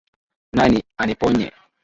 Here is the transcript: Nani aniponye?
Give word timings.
Nani 0.55 0.79
aniponye? 0.97 1.47